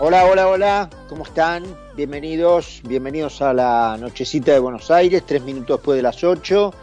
[0.00, 1.64] Hola, hola, hola, ¿cómo están?
[1.94, 6.74] Bienvenidos, bienvenidos a la nochecita de Buenos Aires, tres minutos después de las ocho.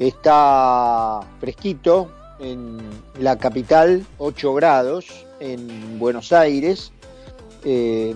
[0.00, 2.10] Está fresquito
[2.40, 2.78] en
[3.20, 6.92] la capital, 8 grados en Buenos Aires.
[7.64, 8.14] Eh,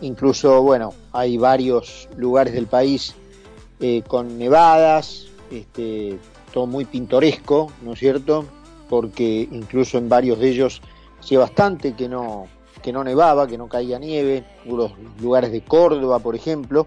[0.00, 3.14] incluso, bueno, hay varios lugares del país
[3.80, 6.18] eh, con nevadas, este,
[6.52, 8.44] todo muy pintoresco, ¿no es cierto?
[8.88, 10.80] Porque incluso en varios de ellos
[11.20, 12.46] hacía bastante que no,
[12.82, 16.86] que no nevaba, que no caía nieve, los lugares de Córdoba, por ejemplo.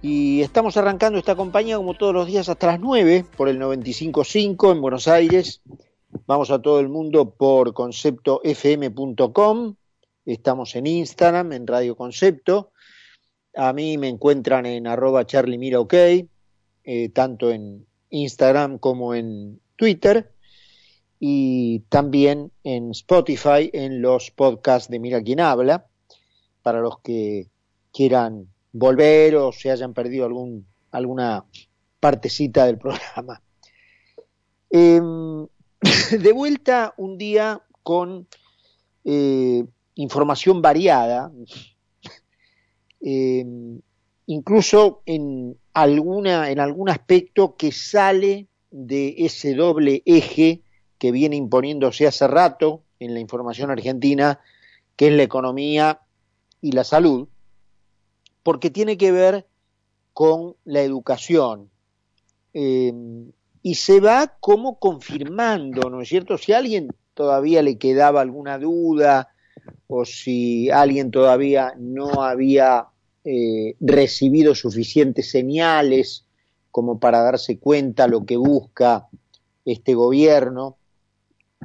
[0.00, 4.72] Y estamos arrancando esta compañía como todos los días hasta las 9 por el 95.5
[4.72, 5.60] en Buenos Aires.
[6.26, 9.74] Vamos a todo el mundo por conceptofm.com.
[10.24, 12.72] Estamos en Instagram, en Radio Concepto.
[13.54, 16.28] A mí me encuentran en arroba charlimiraok, eh,
[17.12, 20.32] tanto en Instagram como en Twitter
[21.20, 25.88] y también en Spotify en los podcasts de Mira quién habla,
[26.62, 27.48] para los que
[27.92, 30.26] quieran volver o se hayan perdido
[30.90, 31.44] alguna
[32.00, 33.42] partecita del programa.
[34.70, 35.46] Em,
[36.10, 38.26] de vuelta un día con
[39.04, 39.64] eh,
[39.94, 41.32] información variada,
[43.00, 43.80] em,
[44.26, 50.62] incluso en, alguna, en algún aspecto que sale de ese doble eje
[50.98, 54.40] que viene imponiéndose hace rato en la información argentina,
[54.96, 56.00] que es la economía
[56.60, 57.28] y la salud,
[58.42, 59.46] porque tiene que ver
[60.12, 61.70] con la educación.
[62.52, 62.92] Eh,
[63.62, 66.38] y se va como confirmando, ¿no es cierto?
[66.38, 69.28] Si a alguien todavía le quedaba alguna duda
[69.86, 72.86] o si alguien todavía no había
[73.24, 76.24] eh, recibido suficientes señales
[76.70, 79.08] como para darse cuenta lo que busca
[79.64, 80.76] este gobierno,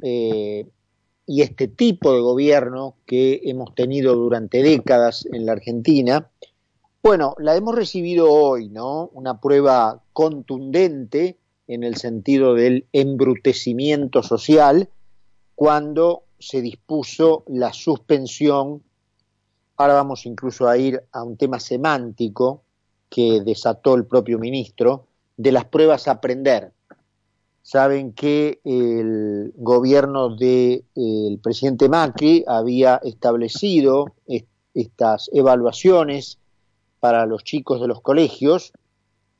[0.02, 0.66] eh,
[1.26, 6.30] y este tipo de gobierno que hemos tenido durante décadas en la Argentina,
[7.02, 9.10] bueno, la hemos recibido hoy, ¿no?
[9.12, 14.88] Una prueba contundente en el sentido del embrutecimiento social
[15.54, 18.82] cuando se dispuso la suspensión,
[19.76, 22.62] ahora vamos incluso a ir a un tema semántico
[23.08, 26.72] que desató el propio ministro, de las pruebas a aprender.
[27.62, 34.14] Saben que el gobierno del presidente Macri había establecido
[34.74, 36.38] estas evaluaciones
[37.00, 38.72] para los chicos de los colegios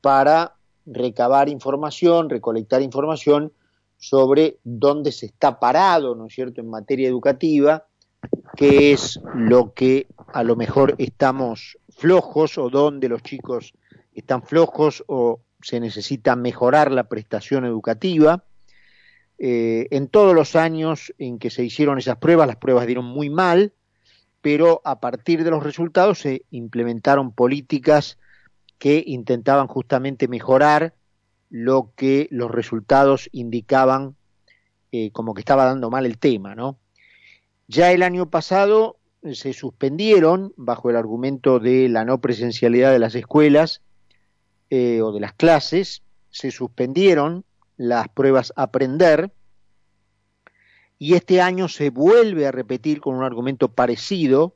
[0.01, 3.51] para recabar información, recolectar información
[3.97, 7.87] sobre dónde se está parado, ¿no es cierto?, en materia educativa,
[8.55, 13.73] qué es lo que a lo mejor estamos flojos o dónde los chicos
[14.13, 18.43] están flojos o se necesita mejorar la prestación educativa.
[19.37, 23.29] Eh, en todos los años en que se hicieron esas pruebas, las pruebas dieron muy
[23.29, 23.73] mal,
[24.41, 28.17] pero a partir de los resultados se implementaron políticas
[28.77, 30.93] que intentaban justamente mejorar
[31.49, 34.15] lo que los resultados indicaban
[34.91, 36.77] eh, como que estaba dando mal el tema, ¿no?
[37.67, 38.97] Ya el año pasado
[39.33, 43.81] se suspendieron, bajo el argumento de la no presencialidad de las escuelas,
[44.69, 47.45] eh, o de las clases, se suspendieron
[47.77, 49.31] las pruebas aprender
[50.97, 54.55] y este año se vuelve a repetir con un argumento parecido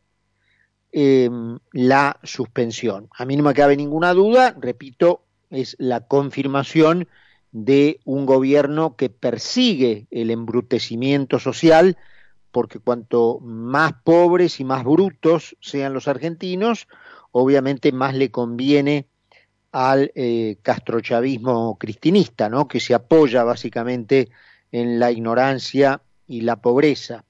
[0.92, 3.10] em, la suspensión.
[3.18, 7.08] A mí no me cabe ninguna duda, repito, es la confirmación
[7.52, 11.98] de un gobierno que persigue el embrutecimiento social,
[12.52, 16.88] porque cuanto más pobres y más brutos sean los argentinos,
[17.32, 19.08] obviamente más le conviene
[19.72, 22.68] al eh, castrochavismo cristinista, ¿no?
[22.68, 24.30] que se apoya básicamente
[24.72, 27.24] en la ignorancia y la pobreza.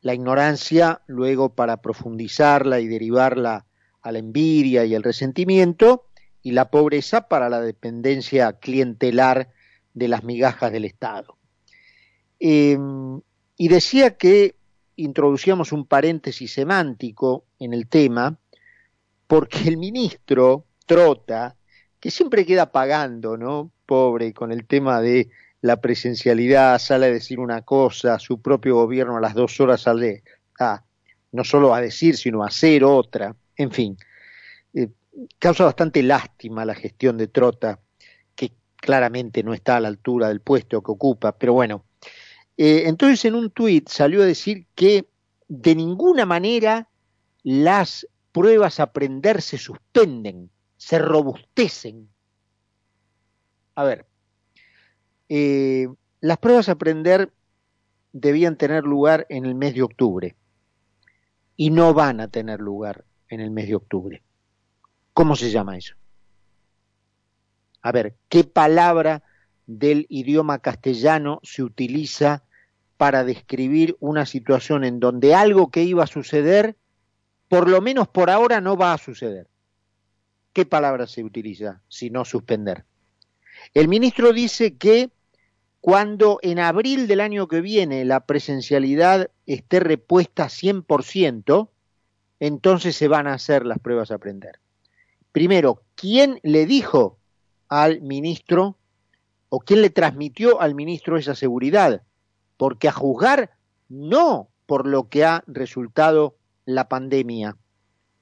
[0.00, 3.66] La ignorancia, luego para profundizarla y derivarla
[4.00, 6.06] a la envidia y el resentimiento,
[6.42, 9.50] y la pobreza para la dependencia clientelar
[9.94, 11.36] de las migajas del Estado.
[12.38, 13.20] Em,
[13.56, 14.54] y decía que
[14.96, 18.38] introducíamos un paréntesis semántico en el tema,
[19.26, 21.56] porque el ministro Trota
[22.00, 23.70] que siempre queda pagando, ¿no?
[23.86, 25.28] Pobre, con el tema de
[25.60, 30.22] la presencialidad, sale a decir una cosa, su propio gobierno a las dos horas sale
[30.58, 30.84] a,
[31.32, 33.96] no solo a decir, sino a hacer otra, en fin.
[34.72, 34.88] Eh,
[35.38, 37.80] causa bastante lástima la gestión de Trota,
[38.36, 41.84] que claramente no está a la altura del puesto que ocupa, pero bueno.
[42.56, 45.08] Eh, entonces en un tuit salió a decir que
[45.48, 46.88] de ninguna manera
[47.42, 52.08] las pruebas a aprender se suspenden, se robustecen.
[53.74, 54.06] A ver,
[55.28, 55.88] eh,
[56.20, 57.32] las pruebas a aprender
[58.12, 60.36] debían tener lugar en el mes de octubre
[61.56, 64.22] y no van a tener lugar en el mes de octubre.
[65.12, 65.94] ¿Cómo se llama eso?
[67.82, 69.22] A ver, ¿qué palabra
[69.66, 72.44] del idioma castellano se utiliza
[72.96, 76.76] para describir una situación en donde algo que iba a suceder,
[77.48, 79.48] por lo menos por ahora no va a suceder?
[80.52, 82.84] ¿Qué palabra se utiliza si no suspender?
[83.74, 85.10] El ministro dice que
[85.80, 91.68] cuando en abril del año que viene la presencialidad esté repuesta 100%,
[92.40, 94.58] entonces se van a hacer las pruebas a aprender.
[95.32, 97.18] Primero, ¿quién le dijo
[97.68, 98.76] al ministro
[99.48, 102.02] o quién le transmitió al ministro esa seguridad?
[102.56, 103.52] Porque a juzgar
[103.88, 107.56] no por lo que ha resultado la pandemia,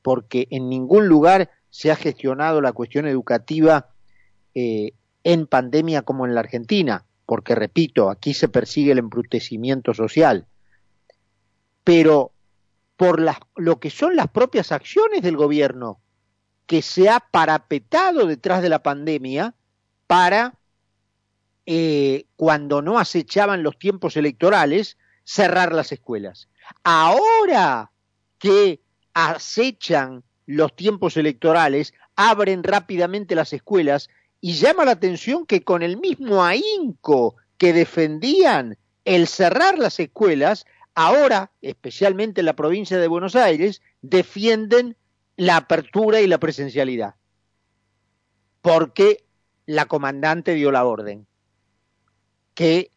[0.03, 3.89] porque en ningún lugar se ha gestionado la cuestión educativa
[4.55, 4.93] eh,
[5.25, 10.47] en pandemia como en la Argentina porque repito, aquí se persigue el embrutecimiento social,
[11.85, 12.33] pero
[12.97, 13.21] por
[13.57, 16.01] lo que son las propias acciones del gobierno,
[16.67, 19.55] que se ha parapetado detrás de la pandemia
[20.07, 20.55] para,
[21.67, 26.49] eh, cuando no acechaban los tiempos electorales, cerrar las escuelas.
[26.85, 27.91] Ahora
[28.39, 28.81] que
[29.15, 34.09] acechan los tiempos electorales, abren rápidamente las escuelas
[34.41, 40.67] y llama la atención que con el mismo ahínco que defendían el cerrar las escuelas,
[40.95, 44.97] ahora, especialmente en la provincia de Buenos Aires, defienden
[45.37, 47.15] la apertura y la presencialidad.
[48.63, 49.25] Porque
[49.65, 51.27] la comandante dio la orden.
[52.55, 52.91] Que,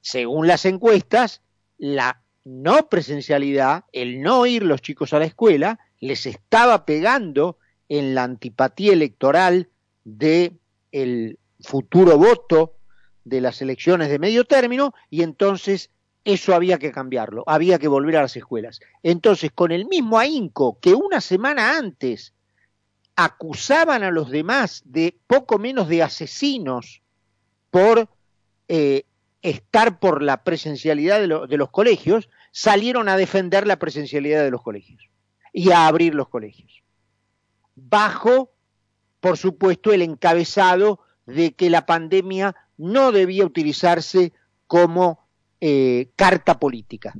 [0.00, 1.42] según las encuestas,
[1.78, 7.58] la no presencialidad, el no ir los chicos a la escuela, les estaba pegando
[7.88, 9.70] en la antipatía electoral
[10.04, 10.56] de
[10.92, 12.76] el futuro voto
[13.24, 15.90] de las elecciones de medio término y entonces
[16.24, 18.80] eso había que cambiarlo, había que volver a las escuelas.
[19.02, 22.32] Entonces, con el mismo ahínco que una semana antes
[23.16, 27.02] acusaban a los demás de poco menos de asesinos
[27.70, 28.08] por
[28.68, 29.04] eh,
[29.42, 34.62] estar por la presencialidad de, de los colegios, salieron a defender la presencialidad de los
[34.62, 35.10] colegios
[35.52, 36.82] y a abrir los colegios.
[37.76, 38.53] Bajo
[39.24, 44.34] por supuesto, el encabezado de que la pandemia no debía utilizarse
[44.66, 45.26] como
[45.62, 47.14] eh, carta política.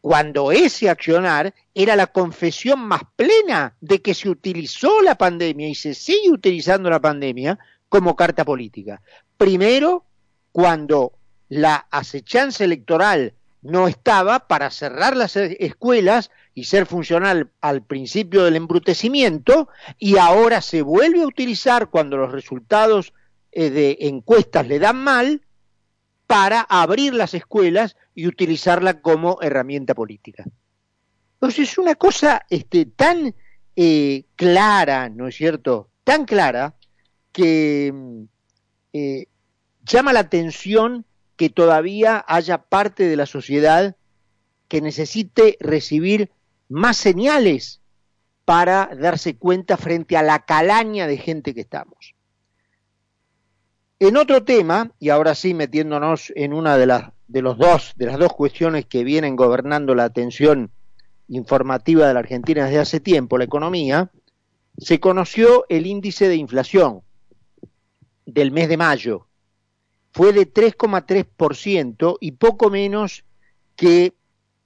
[0.00, 5.74] Cuando ese accionar era la confesión más plena de que se utilizó la pandemia y
[5.74, 7.58] se sigue utilizando la pandemia
[7.88, 9.02] como carta política.
[9.36, 10.04] Primero,
[10.52, 11.14] cuando
[11.48, 18.56] la acechanza electoral no estaba para cerrar las escuelas y ser funcional al principio del
[18.56, 23.12] embrutecimiento y ahora se vuelve a utilizar cuando los resultados
[23.52, 25.42] eh, de encuestas le dan mal
[26.26, 30.46] para abrir las escuelas y utilizarla como herramienta política.
[31.34, 33.36] Entonces es una cosa este, tan
[33.76, 35.90] eh, clara, ¿no es cierto?
[36.02, 36.74] Tan clara
[37.30, 37.94] que
[38.94, 39.26] eh,
[39.84, 41.04] llama la atención
[41.36, 43.94] que todavía haya parte de la sociedad
[44.66, 46.32] que necesite recibir
[46.68, 47.80] más señales
[48.44, 52.14] para darse cuenta frente a la calaña de gente que estamos.
[53.98, 58.06] En otro tema, y ahora sí metiéndonos en una de las de los dos de
[58.06, 60.70] las dos cuestiones que vienen gobernando la atención
[61.28, 64.10] informativa de la Argentina desde hace tiempo, la economía,
[64.78, 67.02] se conoció el índice de inflación
[68.24, 69.26] del mes de mayo.
[70.12, 73.24] Fue de 3,3% y poco menos
[73.76, 74.14] que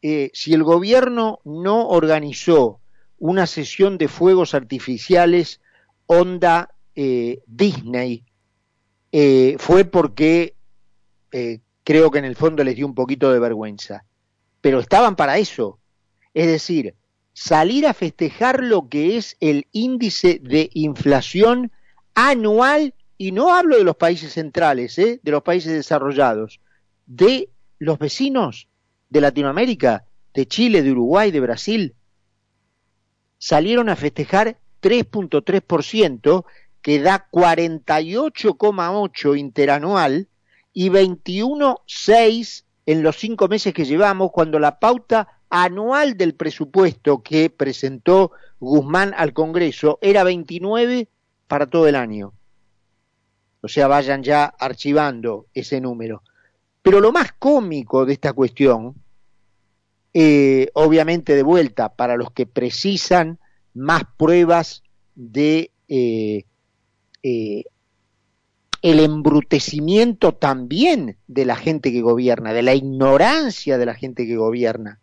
[0.05, 2.81] eh, si el gobierno no organizó
[3.19, 5.61] una sesión de fuegos artificiales
[6.07, 8.25] onda eh, Disney,
[9.13, 10.57] eh, fue porque
[11.83, 14.05] creo que en el fondo les dio un poquito de vergüenza.
[14.61, 15.79] Pero estaban para eso.
[16.35, 16.95] Es decir,
[17.33, 21.73] salir a festejar lo que es el índice de inflación
[22.15, 26.61] anual, y no hablo de los países centrales, de los países desarrollados,
[27.07, 28.69] de los vecinos
[29.13, 31.95] de Latinoamérica, de Chile, de Uruguay, de Brasil,
[33.37, 36.47] salieron a festejar 3.3%,
[36.81, 40.29] que da 48,8 interanual
[40.73, 47.51] y 21,6 en los cinco meses que llevamos, cuando la pauta anual del presupuesto que
[47.51, 51.09] presentó Guzmán al Congreso era 29
[51.47, 52.33] para todo el año.
[53.61, 56.23] O sea, vayan ya archivando ese número.
[56.81, 59.02] Pero lo más cómico de esta cuestión
[60.15, 63.39] eh, obviamente de vuelta, para los que precisan
[63.75, 64.83] más pruebas
[65.15, 66.45] de eh,
[67.23, 67.65] eh,
[68.83, 74.37] el embrutecimiento también de la gente que gobierna, de la ignorancia de la gente que
[74.37, 75.01] gobierna.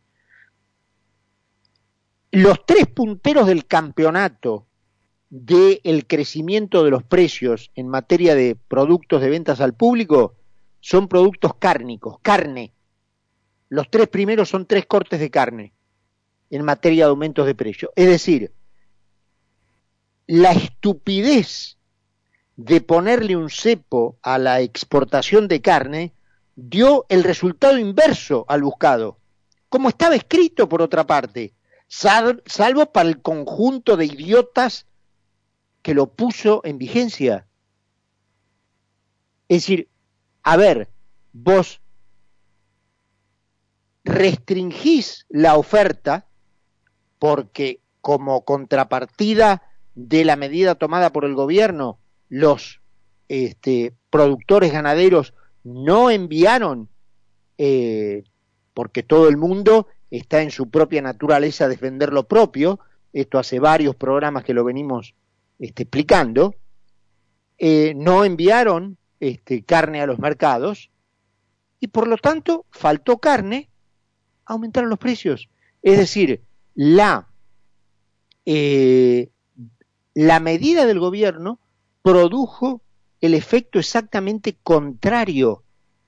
[2.31, 4.67] Los tres punteros del campeonato
[5.29, 10.35] del crecimiento de los precios en materia de productos de ventas al público
[10.81, 12.73] son productos cárnicos, carne.
[13.69, 15.73] Los tres primeros son tres cortes de carne
[16.49, 17.91] en materia de aumentos de precio.
[17.95, 18.51] Es decir,
[20.25, 21.77] la estupidez
[22.55, 26.13] de ponerle un cepo a la exportación de carne
[26.55, 29.17] dio el resultado inverso al buscado,
[29.69, 31.53] como estaba escrito por otra parte,
[31.87, 34.87] salvo para el conjunto de idiotas
[35.81, 37.47] que lo puso en vigencia.
[39.47, 39.87] Es decir,
[40.43, 40.89] a ver,
[41.31, 41.78] vos
[44.19, 46.25] restringís la oferta
[47.19, 49.63] porque como contrapartida
[49.95, 52.81] de la medida tomada por el gobierno, los
[53.29, 55.33] este, productores ganaderos
[55.63, 56.89] no enviaron,
[57.57, 58.25] eh,
[58.73, 62.81] porque todo el mundo está en su propia naturaleza defender lo propio,
[63.13, 65.15] esto hace varios programas que lo venimos
[65.59, 66.55] este, explicando,
[67.57, 70.91] eh, no enviaron este, carne a los mercados
[71.79, 73.69] y por lo tanto faltó carne,
[74.49, 75.47] aumentaron los precios.
[75.81, 76.41] Es decir,
[76.75, 77.29] la,
[78.45, 79.29] eh,
[80.13, 81.59] la medida del gobierno
[82.01, 82.81] produjo
[83.21, 85.63] el efecto exactamente contrario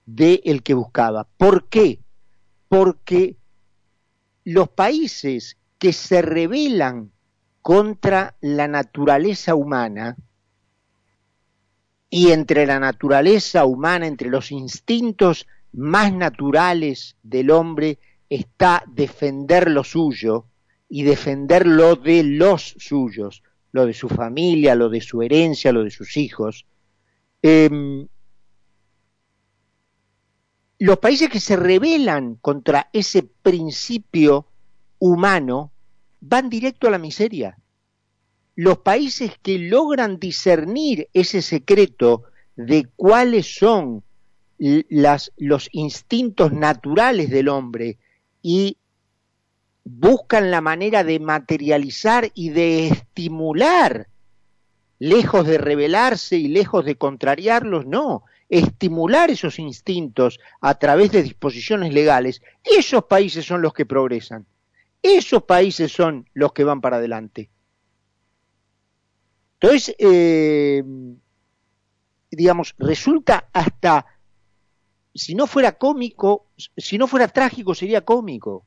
[0.06, 1.28] de el que buscaba.
[1.38, 2.00] ¿Por qué?
[2.68, 3.38] Porque
[4.44, 7.12] los países que se rebelan
[7.62, 10.18] contra la naturaleza humana
[12.10, 18.00] y entre la naturaleza humana, entre los instintos más naturales del hombre,
[18.32, 20.46] está defender lo suyo
[20.88, 25.84] y defender lo de los suyos, lo de su familia, lo de su herencia, lo
[25.84, 26.66] de sus hijos.
[27.42, 28.08] Em,
[30.80, 34.48] los países que se rebelan contra ese principio
[34.98, 35.74] humano
[36.22, 37.58] van directo a la miseria.
[38.56, 42.24] Los países que logran discernir ese secreto
[42.56, 44.04] de cuáles son
[44.58, 47.98] los instintos naturales del hombre
[48.42, 48.78] y
[49.84, 54.08] buscan la manera de materializar y de estimular,
[55.00, 61.94] lejos de rebelarse y lejos de contrariarlos, no, estimular esos instintos a través de disposiciones
[61.94, 64.46] legales, esos países son los que progresan.
[65.02, 67.50] Esos países son los que van para adelante.
[69.60, 70.84] Entonces, eh,
[72.30, 74.06] digamos, resulta hasta,
[75.14, 78.66] si no fuera cómico, si no fuera trágico, sería cómico.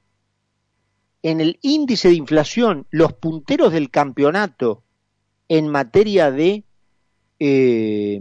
[1.22, 4.82] En el índice de inflación, los punteros del campeonato
[5.48, 6.64] en materia de
[7.38, 8.20] eh,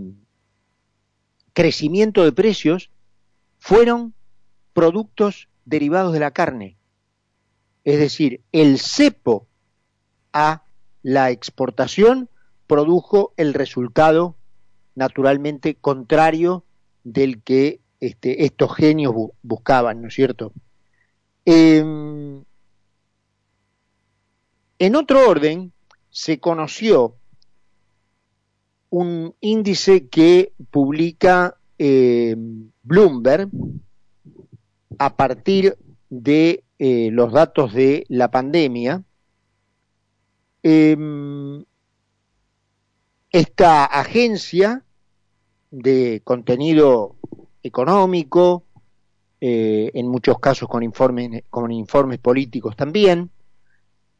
[1.54, 2.90] crecimiento de precios
[3.60, 4.14] fueron
[4.74, 6.78] productos derivados de la carne.
[7.84, 9.48] Es decir, el cepo
[10.32, 10.64] a
[11.02, 12.30] la exportación
[12.68, 14.36] produjo el resultado
[14.96, 16.64] naturalmente contrario
[17.04, 20.52] del que este, estos genios buscaban, ¿no es cierto?
[21.46, 22.44] Em,
[24.78, 25.72] en otro orden,
[26.10, 27.16] se conoció
[28.90, 33.50] un índice que publica em, Bloomberg
[35.00, 35.78] a partir
[36.10, 39.02] de eh, los datos de la pandemia,
[40.62, 41.64] em,
[43.32, 44.84] esta agencia
[45.72, 47.16] de contenido
[47.64, 48.64] económico,
[49.42, 53.30] eh, en muchos casos con informes, con informes políticos también,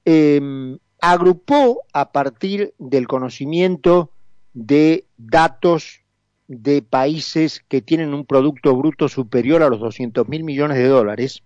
[0.06, 4.12] em, agrupó a partir del conocimiento
[4.54, 6.02] de datos
[6.48, 11.44] de países que tienen un Producto Bruto superior a los 200 mil millones de dólares,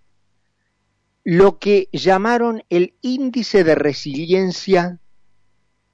[1.24, 4.98] lo que llamaron el índice de resiliencia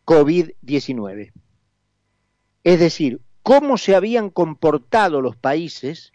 [0.04, 1.32] COVID-19.
[2.62, 6.12] Es decir, cómo se habían comportado los países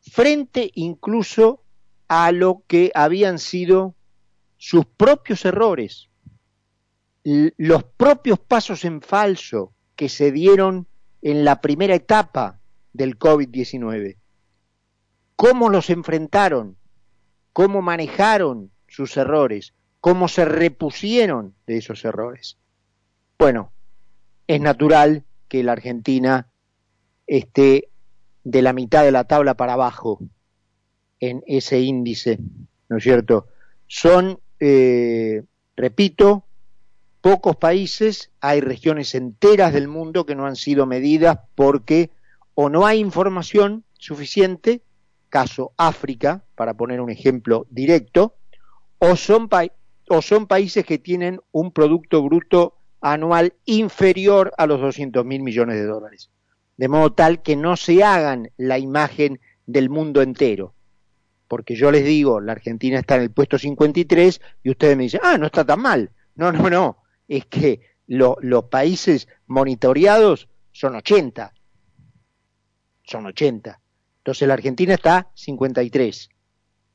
[0.00, 1.64] frente incluso
[2.06, 3.96] a lo que habían sido
[4.56, 6.08] sus propios errores,
[7.24, 10.86] los propios pasos en falso que se dieron
[11.20, 12.60] en la primera etapa
[12.92, 14.18] del COVID-19.
[15.34, 16.76] ¿Cómo los enfrentaron?
[17.52, 22.58] cómo manejaron sus errores, cómo se repusieron de esos errores.
[23.38, 23.72] Bueno,
[24.46, 26.49] es natural que la Argentina
[27.38, 27.88] esté
[28.44, 30.20] de la mitad de la tabla para abajo
[31.20, 32.38] en ese índice,
[32.88, 33.46] ¿no es cierto?
[33.90, 35.42] son, eh,
[35.76, 36.44] repito,
[37.20, 42.10] pocos países, hay regiones enteras del mundo que no han sido medidas porque
[42.54, 44.82] o no hay información suficiente,
[45.28, 48.36] caso África, para poner un ejemplo directo,
[48.98, 49.48] o son,
[50.08, 55.76] o son países que tienen un Producto Bruto anual inferior a los 200 mil millones
[55.76, 56.30] de dólares.
[56.80, 60.72] De modo tal que no se hagan la imagen del mundo entero.
[61.46, 65.20] Porque yo les digo, la Argentina está en el puesto 53 y ustedes me dicen,
[65.22, 66.10] ah, no está tan mal.
[66.36, 67.02] No, no, no.
[67.28, 71.52] Es que los países monitoreados son 80.
[73.02, 73.78] Son 80.
[74.20, 76.30] Entonces la Argentina está 53.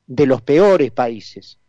[0.08, 1.60] De los peores países.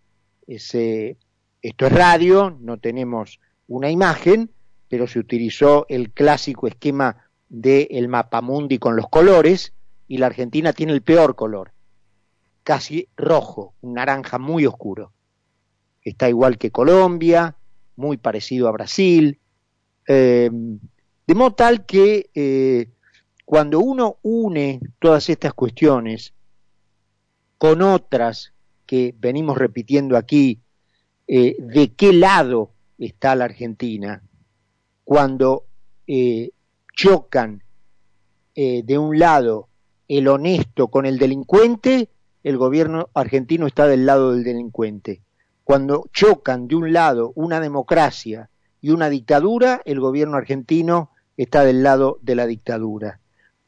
[0.48, 1.20] Ese,
[1.62, 4.50] esto es radio, no tenemos una imagen,
[4.90, 9.74] pero se utilizó el clásico esquema del mapamundi con los colores,
[10.08, 11.72] y la Argentina tiene el peor color,
[12.64, 15.12] casi rojo, un naranja muy oscuro.
[16.02, 17.56] Está igual que Colombia,
[17.98, 19.40] muy parecido a Brasil,
[20.08, 20.50] eh,
[21.28, 22.90] de modo tal que eh,
[23.44, 26.34] cuando uno une todas estas cuestiones
[27.58, 28.54] con otras
[28.86, 30.62] que venimos repitiendo aquí,
[31.28, 34.24] eh, de qué lado está la Argentina,
[35.04, 35.66] cuando
[36.98, 37.64] chocan
[38.56, 39.70] de un lado
[40.08, 42.10] el honesto con el delincuente,
[42.44, 45.22] el gobierno argentino está del lado del delincuente.
[45.64, 48.50] Cuando chocan de un lado una democracia
[48.80, 53.20] y una dictadura, el gobierno argentino está del lado de la dictadura.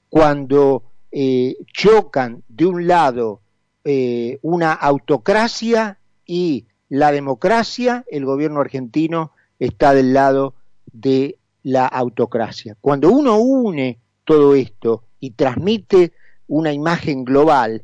[0.07, 3.41] Cuando eh, chocan de un lado
[3.83, 10.53] eh, una autocracia y la democracia, el gobierno argentino está del lado
[10.91, 12.75] de la autocracia.
[12.79, 16.13] Cuando uno une todo esto y transmite
[16.47, 17.83] una imagen global,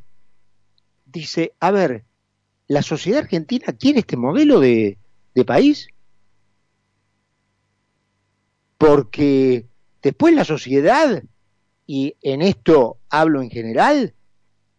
[1.06, 2.06] dice, a ver,
[2.68, 4.98] ¿la sociedad argentina quiere este modelo de,
[5.34, 5.88] de país?
[8.78, 9.68] Porque
[10.02, 11.24] después la sociedad,
[11.88, 14.14] y en esto hablo en general,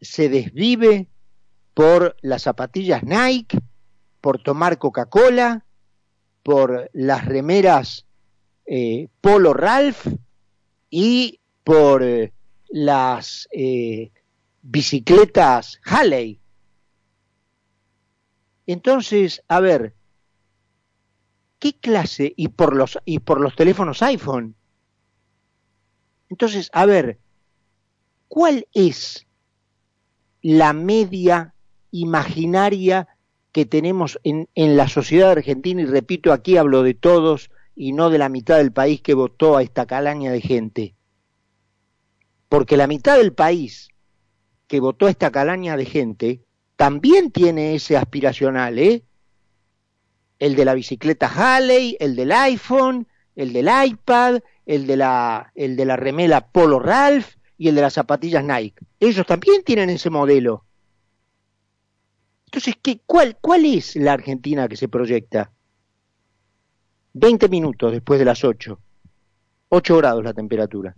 [0.01, 1.09] se desvive
[1.75, 3.59] por las zapatillas Nike,
[4.21, 5.65] por tomar Coca-Cola,
[6.43, 8.06] por las remeras
[8.67, 10.07] eh, Polo Ralph
[10.91, 12.33] y por eh,
[12.69, 14.11] las eh,
[14.63, 16.41] bicicletas Halley.
[18.67, 19.95] Entonces, a ver,
[21.61, 22.33] ¿qué clase?
[22.37, 24.57] Y por los, y por los teléfonos iPhone.
[26.29, 27.21] Entonces, a ver,
[28.27, 29.27] ¿cuál es
[30.43, 31.55] la media
[31.93, 33.07] imaginaria
[33.53, 35.83] que tenemos en, en la sociedad argentina?
[35.83, 39.57] Y repito, aquí hablo de todos y no de la mitad del país que votó
[39.57, 40.97] a esta calaña de gente
[42.49, 43.89] porque la mitad del país
[44.67, 46.45] que votó a esta calaña de gente
[46.77, 49.05] también tiene ese aspiracional, ¿eh?
[50.39, 55.77] El de la bicicleta Halley, el del iPhone, el del iPad, el de la, el
[55.77, 58.85] de la remela Polo Ralph y el de las zapatillas Nike.
[59.01, 60.65] Ellos también tienen ese modelo.
[62.47, 65.53] Entonces, ¿qué, cuál, ¿cuál es la Argentina que se proyecta?
[67.19, 68.79] 20 minutos después de las 8.
[69.71, 70.95] 8 grados la temperatura.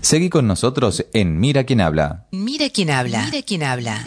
[0.00, 2.26] Seguí con nosotros en Mira quién habla.
[2.32, 3.26] Mira quién habla.
[3.26, 4.04] Mira quién habla.